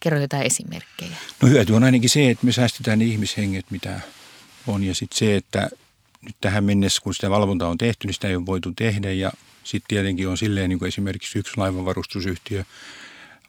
[0.00, 1.16] Kerro jotain esimerkkejä.
[1.42, 4.00] No hyöty on ainakin se, että me säästetään ne ihmishenget, mitä
[4.66, 4.84] on.
[4.84, 5.70] Ja sitten se, että
[6.24, 9.12] nyt tähän mennessä, kun sitä valvontaa on tehty, niin sitä ei ole voitu tehdä.
[9.12, 9.32] Ja
[9.64, 12.64] sitten tietenkin on silleen, niin kuin esimerkiksi yksi laivanvarustusyhtiö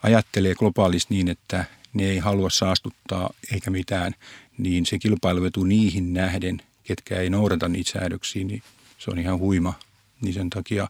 [0.04, 4.16] ajattelee globaalisti niin, että ne ei halua saastuttaa eikä mitään,
[4.58, 8.64] niin se kilpailuetu niihin nähden, ketkä ei noudata niitä säädöksiä, niin
[8.98, 9.74] se on ihan huima.
[10.22, 10.88] Niin sen takia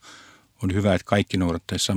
[0.63, 1.91] on hyvä, että kaikki noudattaisi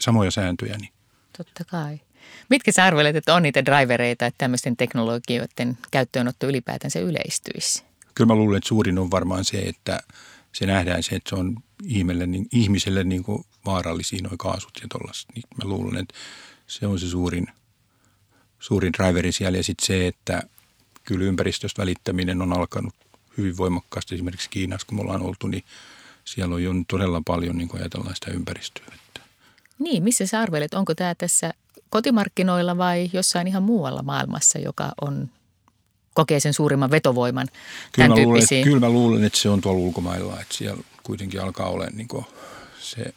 [0.00, 0.76] samoja sääntöjä.
[0.80, 0.92] Niin.
[1.36, 2.00] Totta kai.
[2.48, 7.89] Mitkä sä arvelet, että on niitä drivereita, että tämmöisten teknologioiden käyttöönotto ylipäätänsä yleistyisi?
[8.14, 10.00] Kyllä mä luulen, että suurin on varmaan se, että
[10.52, 14.88] se nähdään se, että se on ihmiselle, niin, ihmiselle niin kuin vaarallisia noin kaasut ja
[14.88, 15.28] tollaiset.
[15.34, 16.14] Niin mä luulen, että
[16.66, 17.46] se on se suurin,
[18.58, 19.58] suurin driveri siellä.
[19.58, 20.42] Ja sitten se, että
[21.04, 22.94] kyllä ympäristöstä välittäminen on alkanut
[23.36, 24.14] hyvin voimakkaasti.
[24.14, 25.64] Esimerkiksi Kiinassa, kun me ollaan oltu, niin
[26.24, 28.84] siellä on jo todella paljon niin ajatellaan sitä ympäristöä.
[29.78, 31.54] Niin, missä sä arvelet, onko tämä tässä
[31.90, 35.30] kotimarkkinoilla vai jossain ihan muualla maailmassa, joka on
[36.14, 37.48] kokee sen suurimman vetovoiman
[37.92, 41.40] kyllä tämän luulen, että, kyllä mä luulen, että se on tuolla ulkomailla, että siellä kuitenkin
[41.40, 42.08] alkaa olla niin
[42.80, 43.14] se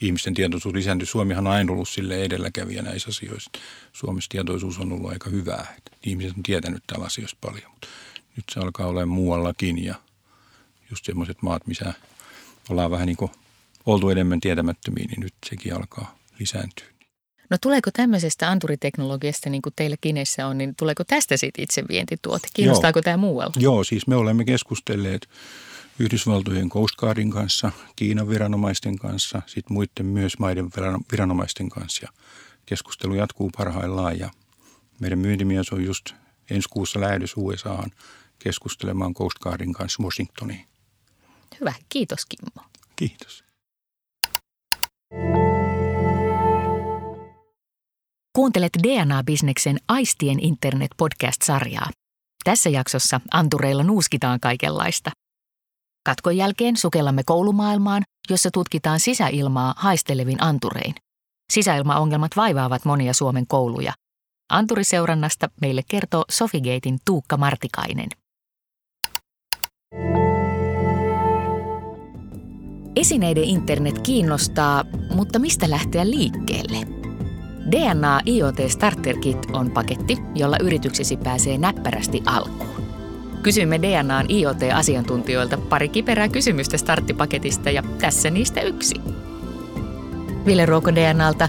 [0.00, 1.06] ihmisten tietoisuus lisääntyy.
[1.06, 3.50] Suomihan on aina ollut sille edelläkävijä näissä asioissa.
[3.92, 5.74] Suomessa tietoisuus on ollut aika hyvää.
[5.78, 7.88] Että ihmiset on tietänyt tällä asioista paljon, mutta
[8.36, 9.94] nyt se alkaa olla muuallakin ja
[10.90, 11.92] just semmoiset maat, missä
[12.68, 13.30] ollaan vähän niin kuin
[13.86, 16.86] oltu enemmän tietämättömiä, niin nyt sekin alkaa lisääntyä.
[17.50, 22.48] No tuleeko tämmöisestä anturiteknologiasta, niin kuin teillä Kinessä on, niin tuleeko tästä sitten itse vientituote?
[22.54, 23.02] Kiinnostaako Joo.
[23.02, 23.52] tämä muualla?
[23.58, 25.28] Joo, siis me olemme keskustelleet
[25.98, 30.70] Yhdysvaltojen Coast Guardin kanssa, Kiinan viranomaisten kanssa, sitten muiden myös maiden
[31.12, 32.06] viranomaisten kanssa.
[32.06, 32.12] Ja
[32.66, 34.30] keskustelu jatkuu parhaillaan ja
[35.00, 36.14] meidän myyntimies on just
[36.50, 37.90] ensi kuussa lähdössä USAhan
[38.38, 40.66] keskustelemaan Coast Guardin kanssa Washingtoniin.
[41.60, 42.68] Hyvä, kiitos Kimmo.
[42.96, 43.44] Kiitos.
[48.36, 51.90] Kuuntelet DNA-bisneksen Aistien internet-podcast-sarjaa.
[52.44, 55.10] Tässä jaksossa antureilla nuuskitaan kaikenlaista.
[56.06, 60.94] Katkon jälkeen sukellamme koulumaailmaan, jossa tutkitaan sisäilmaa haistelevin anturein.
[61.52, 63.92] Sisäilmaongelmat vaivaavat monia Suomen kouluja.
[64.52, 68.08] Anturiseurannasta meille kertoo Sofigatein Tuukka Martikainen.
[72.96, 76.99] Esineiden internet kiinnostaa, mutta mistä lähteä liikkeelle?
[77.70, 82.84] DNA IoT Starter Kit on paketti, jolla yrityksesi pääsee näppärästi alkuun.
[83.42, 88.94] Kysymme DNAn IoT-asiantuntijoilta pari kiperää kysymystä starttipaketista ja tässä niistä yksi.
[90.46, 91.48] Ville Ruoko DNAlta,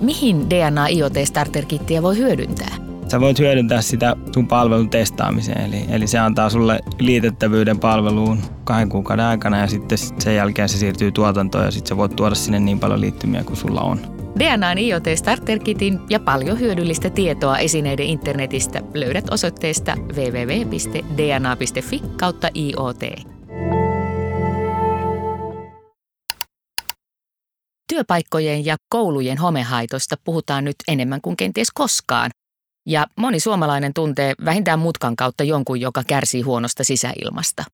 [0.00, 2.76] mihin DNA IoT Starter Kittiä voi hyödyntää?
[3.08, 8.88] Sä voit hyödyntää sitä sun palvelun testaamiseen, eli, eli se antaa sulle liitettävyyden palveluun kahden
[8.88, 12.60] kuukauden aikana ja sitten sen jälkeen se siirtyy tuotantoon ja sitten sä voit tuoda sinne
[12.60, 14.15] niin paljon liittymiä kuin sulla on.
[14.38, 23.00] DNAn IoT Starter Kitin ja paljon hyödyllistä tietoa esineiden internetistä löydät osoitteesta www.dna.fi kautta IoT.
[27.88, 32.30] Työpaikkojen ja koulujen homehaitosta puhutaan nyt enemmän kuin kenties koskaan.
[32.86, 37.64] Ja moni suomalainen tuntee vähintään mutkan kautta jonkun, joka kärsii huonosta sisäilmasta.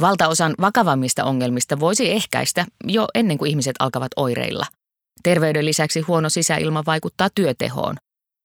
[0.00, 4.66] Valtaosan vakavammista ongelmista voisi ehkäistä jo ennen kuin ihmiset alkavat oireilla–
[5.22, 7.96] Terveyden lisäksi huono sisäilma vaikuttaa työtehoon.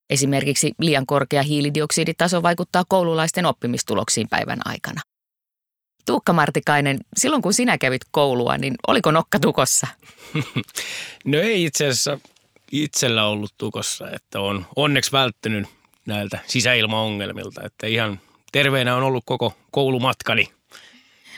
[0.09, 5.01] Esimerkiksi liian korkea hiilidioksiditaso vaikuttaa koululaisten oppimistuloksiin päivän aikana.
[6.05, 9.87] Tuukka Martikainen, silloin kun sinä kävit koulua, niin oliko nokka tukossa?
[11.25, 12.19] No ei itse asiassa
[12.71, 15.67] itsellä ollut tukossa, että on onneksi välttynyt
[16.05, 18.19] näiltä sisäilmaongelmilta, että ihan
[18.51, 20.47] terveenä on ollut koko koulumatkani.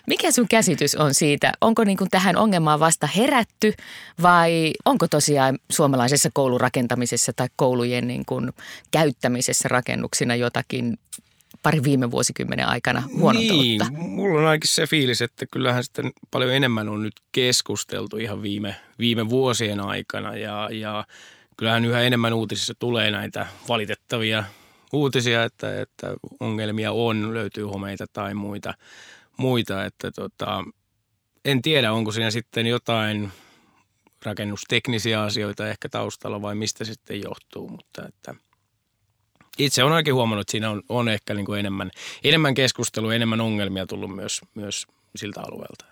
[0.07, 1.51] Mikä sun käsitys on siitä?
[1.61, 3.73] Onko niin kuin tähän ongelmaan vasta herätty
[4.21, 8.49] vai onko tosiaan suomalaisessa koulurakentamisessa tai koulujen niin kuin
[8.91, 10.97] käyttämisessä rakennuksina jotakin
[11.63, 13.89] pari viime vuosikymmenen aikana huonontaloutta?
[13.89, 18.41] Niin, mulla on ainakin se fiilis, että kyllähän sitten paljon enemmän on nyt keskusteltu ihan
[18.41, 21.05] viime, viime vuosien aikana ja, ja
[21.57, 24.43] kyllähän yhä enemmän uutisissa tulee näitä valitettavia
[24.93, 28.73] uutisia, että, että ongelmia on, löytyy homeita tai muita–
[29.37, 30.63] muita, että tota,
[31.45, 33.31] en tiedä, onko siinä sitten jotain
[34.25, 38.35] rakennusteknisiä asioita ehkä taustalla vai mistä sitten johtuu, mutta että
[39.57, 41.91] itse olen ainakin huomannut, että siinä on, on ehkä niin kuin enemmän,
[42.23, 45.85] enemmän keskustelua, enemmän ongelmia tullut myös, myös siltä alueelta.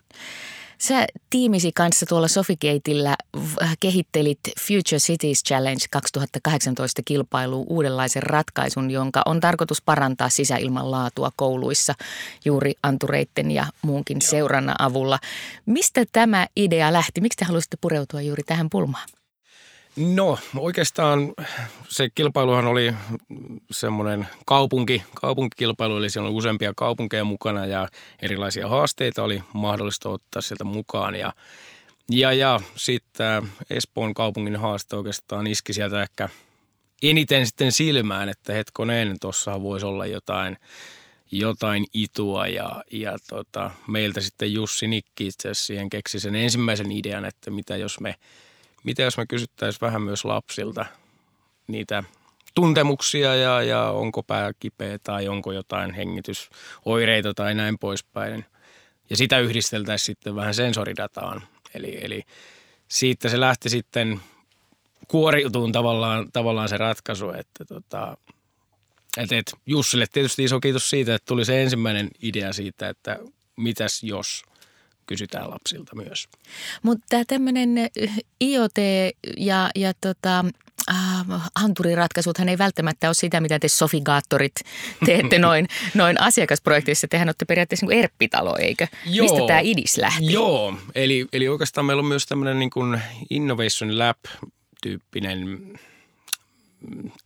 [0.82, 3.16] Sä tiimisi kanssa tuolla Sofigateillä
[3.80, 11.94] kehittelit Future Cities Challenge 2018 kilpailuun uudenlaisen ratkaisun, jonka on tarkoitus parantaa sisäilman laatua kouluissa
[12.46, 15.20] juuri antureitten ja muunkin seurannan avulla.
[15.66, 17.22] Mistä tämä idea lähti?
[17.22, 19.10] Miksi te halusitte pureutua juuri tähän pulmaan?
[20.00, 21.34] No oikeastaan
[21.90, 22.94] se kilpailuhan oli
[23.72, 27.88] semmoinen kaupunki, kaupunkikilpailu, eli siellä oli useampia kaupunkeja mukana ja
[28.22, 31.16] erilaisia haasteita oli mahdollista ottaa sieltä mukaan.
[31.16, 31.34] Ja,
[32.10, 36.30] ja, ja sitten Espoon kaupungin haaste oikeastaan iski sieltä ehkä
[37.04, 40.58] eniten sitten silmään, että hetkonen, tuossa voisi olla jotain,
[41.32, 46.92] jotain itua ja, ja tota, meiltä sitten Jussi Nikki itse asiassa siihen keksi sen ensimmäisen
[46.92, 48.16] idean, että mitä jos me–
[48.84, 50.86] mitä jos me kysyttäisiin vähän myös lapsilta
[51.68, 52.04] niitä
[52.56, 58.46] tuntemuksia ja, ja onko pää kipeä tai onko jotain hengitysoireita tai näin poispäin.
[59.10, 61.42] Ja sitä yhdisteltäisiin sitten vähän sensoridataan.
[61.74, 62.24] Eli, eli
[62.88, 64.22] siitä se lähti sitten
[65.08, 68.18] kuoriutuun tavallaan, tavallaan se ratkaisu, että tota,
[69.18, 73.20] et, et Jussille tietysti iso kiitos siitä, että tuli se ensimmäinen idea siitä, että
[73.56, 74.44] mitäs jos
[75.10, 76.28] kysytään lapsilta myös.
[76.84, 77.70] Mutta tämmöinen
[78.42, 78.78] IoT
[79.38, 80.46] ja, ja tota,
[80.90, 84.56] äh, anturiratkaisuthan ei välttämättä ole sitä, mitä te sofigaattorit
[85.06, 87.08] teette noin, noin asiakasprojektissa.
[87.08, 88.88] Tehän olette periaatteessa niin erppitalo, eikö?
[89.06, 90.34] Joo, Mistä tämä idis lähti?
[90.34, 95.74] Joo, eli, eli oikeastaan meillä on myös tämmöinen niin kuin Innovation Lab-tyyppinen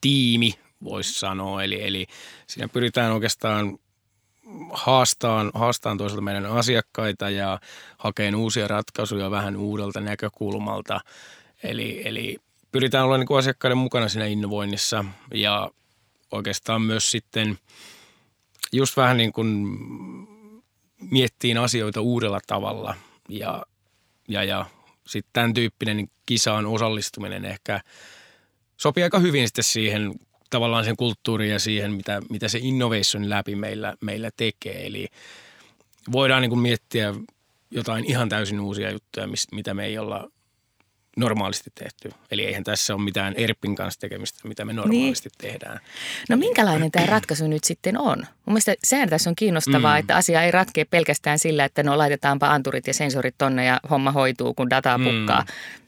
[0.02, 1.64] tiimi, voisi sanoa.
[1.64, 2.08] Eli, eli
[2.48, 3.80] siinä pyritään oikeastaan
[4.72, 7.60] haastaan, haastaan toisaalta meidän asiakkaita ja
[7.98, 11.02] hakeen uusia ratkaisuja vähän uudelta näkökulmalta.
[11.64, 12.38] Eli, eli
[12.72, 15.72] pyritään olla niin kuin asiakkaiden mukana siinä innovoinnissa ja
[16.32, 17.58] oikeastaan myös sitten
[18.72, 19.68] just vähän niin kuin
[21.12, 22.96] miettiin asioita uudella tavalla
[23.30, 23.66] ja,
[24.28, 24.66] ja, ja
[25.08, 27.82] sitten tämän tyyppinen kisaan osallistuminen ehkä
[28.78, 30.14] sopii aika hyvin sitten siihen
[30.54, 34.88] tavallaan sen kulttuuriin ja siihen, mitä, mitä se innovation läpi meillä, meillä tekee.
[34.88, 35.08] Eli
[36.12, 37.14] voidaan niin kuin miettiä
[37.72, 40.30] jotain ihan täysin uusia juttuja, mitä me ei olla
[41.18, 42.12] normaalisti tehty.
[42.32, 45.52] Eli eihän tässä ole mitään ERPin kanssa tekemistä, mitä me normaalisti niin.
[45.52, 45.80] tehdään.
[46.30, 48.18] No minkälainen tämä ratkaisu nyt sitten on?
[48.18, 50.00] Mun mielestä sehän tässä on kiinnostavaa, mm.
[50.00, 54.12] että asia ei ratkea pelkästään sillä, että no laitetaanpa anturit ja sensorit tonne ja homma
[54.12, 55.04] hoituu, kun dataa mm.
[55.04, 55.42] pukkaa.
[55.42, 55.48] Mm.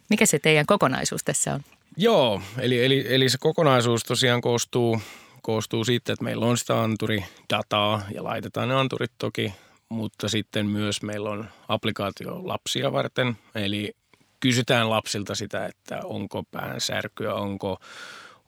[0.10, 1.62] Mikä se teidän kokonaisuus tässä on?
[1.98, 5.02] Joo, eli, eli, eli se kokonaisuus tosiaan koostuu,
[5.42, 9.54] koostuu siitä, että meillä on sitä anturidataa ja laitetaan ne anturit toki
[9.90, 13.94] mutta sitten myös meillä on applikaatio lapsia varten, eli
[14.40, 17.80] kysytään lapsilta sitä, että onko päänsärkyä, onko,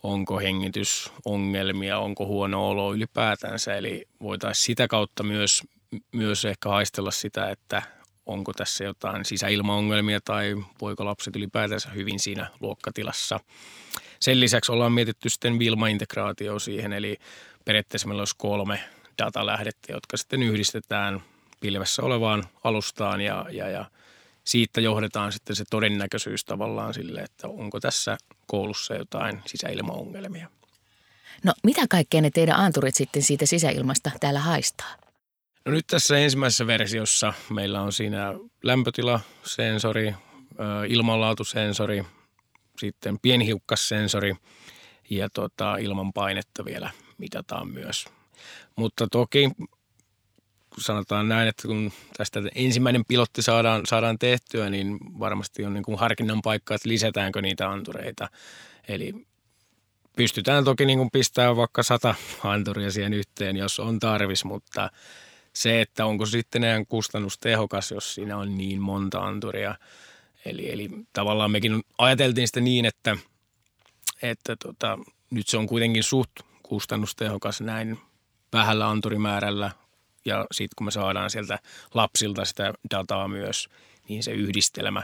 [0.03, 3.75] onko hengitysongelmia, onko huono olo ylipäätänsä.
[3.75, 5.63] Eli voitaisiin sitä kautta myös,
[6.12, 7.81] myös ehkä haistella sitä, että
[8.28, 13.40] onko tässä jotain sisäilmaongelmia tai voiko lapset ylipäätänsä hyvin siinä luokkatilassa.
[14.20, 17.18] Sen lisäksi ollaan mietitty sitten Vilma-integraatio siihen, eli
[17.66, 18.80] periaatteessa meillä olisi kolme
[19.18, 21.22] datalähdettä, jotka sitten yhdistetään
[21.60, 23.86] pilvessä olevaan alustaan ja, ja, ja
[24.44, 30.50] siitä johdetaan sitten se todennäköisyys tavallaan sille, että onko tässä koulussa jotain sisäilmaongelmia.
[31.44, 35.07] No mitä kaikkea ne teidän anturit sitten siitä sisäilmasta täällä haistaa?
[35.67, 40.13] No nyt tässä ensimmäisessä versiossa meillä on siinä lämpötilasensori,
[40.88, 42.03] ilmanlaatusensori,
[42.80, 44.36] sitten pienhiukkassensori
[45.10, 48.06] ja tota, ilman painetta vielä mitataan myös.
[48.75, 49.49] Mutta toki
[50.80, 55.99] sanotaan näin, että kun tästä ensimmäinen pilotti saadaan, saadaan tehtyä, niin varmasti on niin kuin
[55.99, 58.30] harkinnan paikka, että lisätäänkö niitä antureita.
[58.88, 59.13] Eli
[60.15, 64.89] pystytään toki niin kuin pistämään vaikka sata anturia siihen yhteen, jos on tarvis, mutta
[65.62, 69.76] se, että onko sitten enää kustannustehokas, jos siinä on niin monta anturia.
[70.46, 73.17] Eli, eli tavallaan mekin ajateltiin sitä niin, että,
[74.22, 76.32] että tota, nyt se on kuitenkin suht
[76.63, 78.00] kustannustehokas näin
[78.54, 79.72] vähällä anturimäärällä
[80.26, 81.60] ja sitten kun me saadaan sieltä
[81.93, 83.70] lapsilta sitä dataa myös,
[84.10, 85.04] niin se yhdistelmä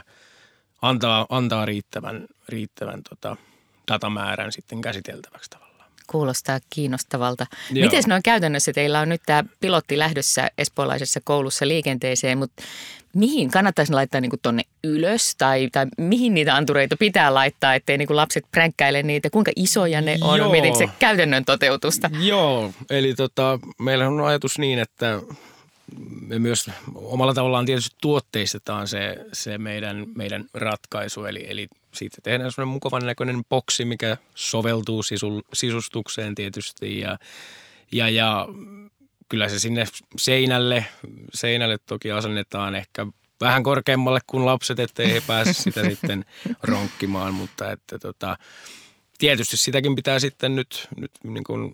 [0.82, 3.36] antaa, antaa riittävän, riittävän tota,
[3.92, 5.73] datamäärän sitten käsiteltäväksi tavallaan.
[6.06, 7.46] Kuulostaa kiinnostavalta.
[7.70, 12.62] Miten noin käytännössä teillä on nyt tämä pilotti lähdössä espoolaisessa koulussa liikenteeseen, mutta
[13.14, 18.16] mihin kannattaisi laittaa niin tuonne ylös tai, tai mihin niitä antureita pitää laittaa, ettei niin
[18.16, 20.50] lapset pränkkäile niitä, kuinka isoja ne on, Joo.
[20.50, 22.10] mietit se käytännön toteutusta?
[22.20, 25.20] Joo, eli tota, meillä on ajatus niin, että
[26.20, 32.52] me myös omalla tavallaan tietysti tuotteistetaan se, se meidän, meidän ratkaisu, eli, eli siitä tehdään
[32.52, 37.18] semmoinen mukavan näköinen boksi, mikä soveltuu sisul, sisustukseen tietysti ja,
[37.92, 38.48] ja, ja
[39.28, 39.84] kyllä se sinne
[40.16, 40.86] seinälle,
[41.34, 43.06] seinälle toki asennetaan ehkä
[43.40, 46.24] vähän korkeammalle kuin lapset, ettei he pääse sitä sitten
[46.62, 48.36] ronkkimaan, mutta että tota,
[49.18, 51.72] tietysti sitäkin pitää sitten nyt, nyt niin kuin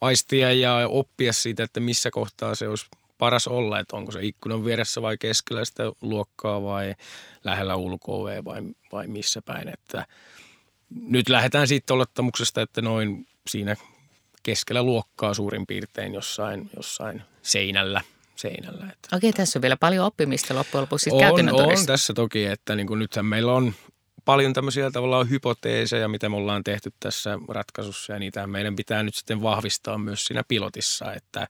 [0.00, 2.86] aistia ja oppia siitä, että missä kohtaa se olisi
[3.18, 6.94] paras olla, että onko se ikkunan vieressä vai keskellä sitä luokkaa vai
[7.44, 9.68] lähellä ulko vai, vai missä päin.
[9.68, 10.06] Että
[10.90, 13.76] nyt lähdetään siitä olettamuksesta, että noin siinä
[14.42, 18.00] keskellä luokkaa suurin piirtein jossain, jossain seinällä.
[18.36, 19.16] seinällä että.
[19.16, 22.98] Okei, tässä on vielä paljon oppimista loppujen lopuksi on, on tässä toki, että niin kuin
[22.98, 23.74] nythän meillä on
[24.24, 29.14] paljon tämmöisiä tavallaan hypoteeseja, mitä me ollaan tehty tässä ratkaisussa ja niitä meidän pitää nyt
[29.14, 31.48] sitten vahvistaa myös siinä pilotissa, että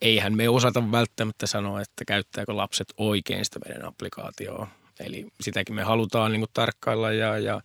[0.00, 4.68] eihän me osata välttämättä sanoa, että käyttääkö lapset oikein sitä meidän applikaatioa.
[5.00, 7.60] Eli sitäkin me halutaan niin kuin tarkkailla ja, ja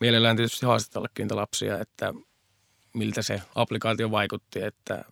[0.00, 2.14] mielellään tietysti haastatellakin niitä lapsia, että
[2.92, 5.04] miltä se applikaatio vaikutti, että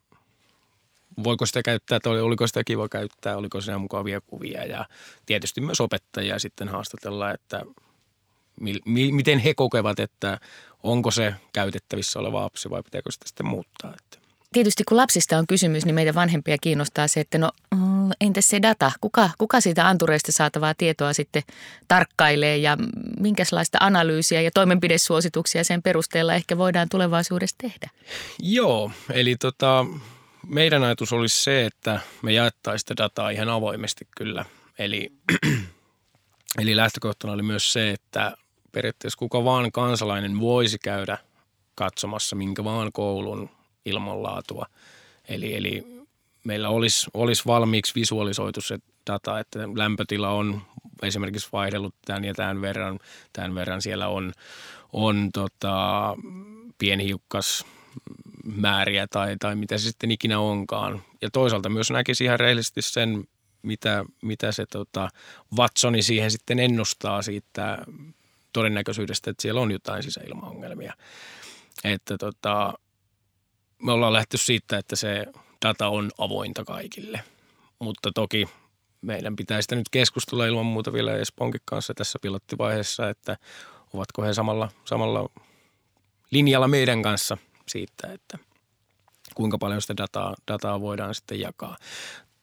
[1.25, 4.89] voiko sitä käyttää, että oliko sitä kiva käyttää, oliko siinä mukavia kuvia ja
[5.27, 7.63] tietysti myös opettajia sitten haastatella, että
[8.61, 10.41] mi, mi, miten he kokevat, että
[10.83, 13.95] onko se käytettävissä oleva apsi vai pitääkö sitä sitten muuttaa.
[13.99, 14.24] Että
[14.55, 18.63] tietysti kun lapsista on kysymys, niin meitä vanhempia kiinnostaa se, että no mm, entäs se
[18.63, 18.93] data?
[19.01, 21.43] Kuka, kuka siitä antureista saatavaa tietoa sitten
[21.89, 22.77] tarkkailee ja
[23.21, 27.91] minkälaista analyysiä ja toimenpidesuosituksia sen perusteella ehkä voidaan tulevaisuudessa tehdä?
[28.39, 29.87] Joo, eli tota,
[30.47, 34.45] meidän ajatus olisi se, että me jaettaisiin sitä dataa ihan avoimesti kyllä.
[34.79, 35.13] Eli,
[36.63, 38.37] eli lähtökohtana oli myös se, että
[38.73, 41.19] periaatteessa kuka vaan kansalainen voisi käydä
[41.75, 43.51] katsomassa minkä vaan koulun
[43.85, 44.67] ilmanlaatua.
[45.29, 45.87] Eli, eli
[46.45, 48.79] meillä olisi, olisi valmiiksi visualisoitu se
[49.11, 50.63] data, että lämpötila on
[51.03, 52.99] esimerkiksi vaihdellut tämän ja tämän verran,
[53.33, 54.33] tämän verran siellä on,
[54.93, 56.17] on tota,
[56.79, 57.65] pienhiukkas
[58.45, 61.03] määriä tai, tai mitä se sitten ikinä onkaan.
[61.23, 63.25] Ja toisaalta myös näkisi ihan rehellisesti sen,
[63.63, 65.09] mitä, mitä se tota,
[65.57, 67.79] Watsoni siihen sitten ennustaa siitä
[68.53, 70.95] todennäköisyydestä, että siellä on jotain sisäilmaongelmia.
[71.85, 72.75] Että tota,
[73.85, 75.27] me ollaan lähty siitä, että se
[75.67, 77.21] data on avointa kaikille.
[77.79, 78.49] Mutta toki
[79.01, 83.37] meidän pitää sitä nyt keskustella ilman muuta vielä Esponkin kanssa tässä pilottivaiheessa, että
[83.95, 85.29] ovatko he samalla, samalla
[86.31, 88.39] linjalla meidän kanssa siitä, että
[89.35, 91.77] kuinka paljon sitä dataa, dataa voidaan sitten jakaa.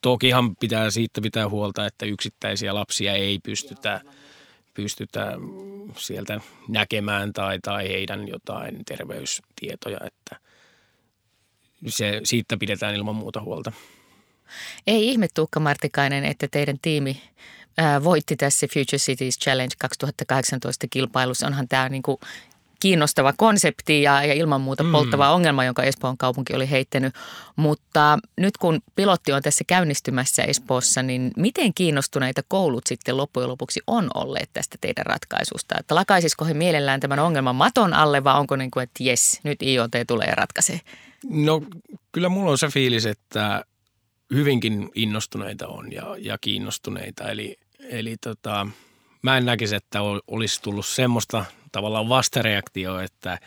[0.02, 4.02] Tokihan pitää siitä pitää huolta, että yksittäisiä lapsia ei pystytä,
[4.74, 5.38] pystytä
[5.98, 10.39] sieltä näkemään tai, tai heidän jotain terveystietoja, että–
[11.88, 13.72] se, siitä pidetään ilman muuta huolta.
[14.88, 17.22] Ei ihme Tuukka Martikainen, että teidän tiimi
[18.04, 21.48] voitti tässä Future Cities Challenge 2018 kilpailussa.
[21.48, 22.18] Onhan tämä niin kuin
[22.82, 24.92] kiinnostava konsepti ja, ja ilman muuta mm.
[24.92, 27.16] polttava ongelma, jonka Espoon kaupunki oli heittänyt.
[27.56, 33.80] Mutta nyt kun pilotti on tässä käynnistymässä Espoossa, niin miten kiinnostuneita koulut sitten loppujen lopuksi
[33.88, 35.76] on olleet tästä teidän ratkaisusta?
[35.80, 39.62] Että lakaisisiko he mielellään tämän ongelman maton alle vai onko niin kuin, että jes, nyt
[39.62, 40.80] IoT tulee ja ratkaisee?
[41.24, 41.61] No
[42.11, 43.65] kyllä mulla on se fiilis, että
[44.34, 47.30] hyvinkin innostuneita on ja, ja kiinnostuneita.
[47.30, 48.67] Eli, eli tota,
[49.22, 53.39] mä en näkisi, että olisi tullut semmoista tavallaan vastareaktio, että,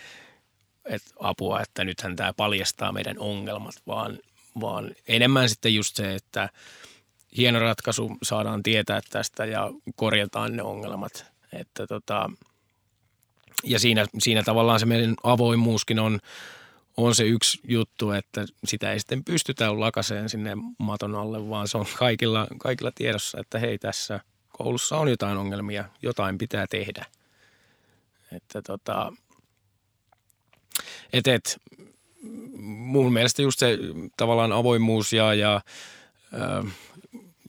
[0.84, 4.18] että apua, että nythän tämä paljastaa meidän ongelmat, vaan,
[4.60, 6.48] vaan enemmän sitten just se, että
[7.36, 11.26] hieno ratkaisu saadaan tietää tästä ja korjataan ne ongelmat.
[11.52, 12.30] Että tota,
[13.64, 16.20] ja siinä, siinä tavallaan se meidän avoimuuskin on,
[16.97, 21.78] on se yksi juttu, että sitä ei sitten pystytä lakaseen sinne maton alle, vaan se
[21.78, 27.07] on kaikilla, kaikilla tiedossa, että hei tässä koulussa on jotain ongelmia, jotain pitää tehdä.
[28.32, 29.12] Että tota,
[31.12, 31.61] et, et,
[32.59, 33.78] mun mielestä just se
[34.16, 35.61] tavallaan avoimuus ja, ja,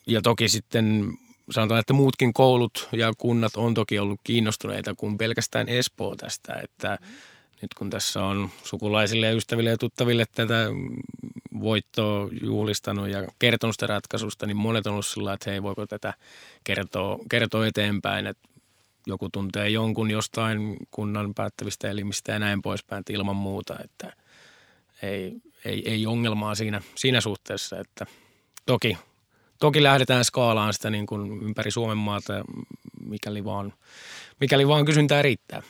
[0.07, 1.13] ja toki sitten
[1.51, 6.97] sanotaan, että muutkin koulut ja kunnat on toki ollut kiinnostuneita kuin pelkästään Espoo tästä, että
[7.61, 10.67] nyt kun tässä on sukulaisille ja ystäville ja tuttaville tätä
[11.59, 16.13] voittoa juhlistanut ja kertonut sitä ratkaisusta, niin monet on ollut sillä että hei, voiko tätä
[16.63, 18.49] kertoa, kertoa eteenpäin, että
[19.07, 24.13] joku tuntee jonkun jostain kunnan päättävistä elimistä ja näin poispäin, että ilman muuta, että
[25.01, 25.35] ei,
[25.65, 28.05] ei, ei ongelmaa siinä, siinä suhteessa, että
[28.65, 28.97] toki,
[29.59, 32.33] toki lähdetään skaalaan sitä niin kuin ympäri Suomen maata,
[33.05, 33.73] mikäli vaan,
[34.39, 35.63] mikäli vaan kysyntää riittää.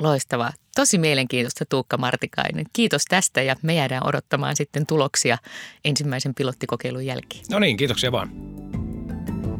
[0.00, 0.52] Loistavaa.
[0.76, 2.66] Tosi mielenkiintoista Tuukka Martikainen.
[2.72, 5.38] Kiitos tästä ja me jäädään odottamaan sitten tuloksia
[5.84, 7.44] ensimmäisen pilottikokeilun jälkeen.
[7.50, 8.30] No niin, kiitoksia vaan.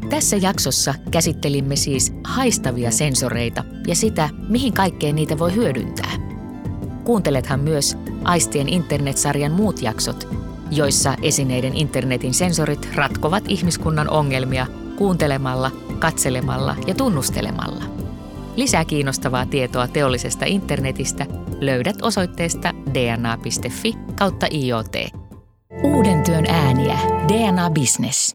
[0.09, 6.11] Tässä jaksossa käsittelimme siis haistavia sensoreita ja sitä, mihin kaikkeen niitä voi hyödyntää.
[7.03, 10.27] Kuuntelethan myös Aistien internetsarjan muut jaksot,
[10.71, 14.67] joissa esineiden internetin sensorit ratkovat ihmiskunnan ongelmia
[14.97, 18.06] kuuntelemalla, katselemalla ja tunnustelemalla.
[18.57, 21.25] Lisää kiinnostavaa tietoa teollisesta internetistä
[21.61, 24.95] löydät osoitteesta dna.fi kautta IoT.
[25.83, 26.99] Uuden työn ääniä.
[27.27, 28.33] DNA Business.